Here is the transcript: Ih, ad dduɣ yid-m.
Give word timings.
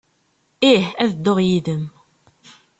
Ih, 0.71 0.85
ad 1.01 1.11
dduɣ 1.15 1.37
yid-m. 1.47 1.83